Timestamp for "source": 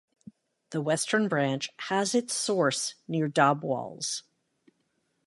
2.33-2.95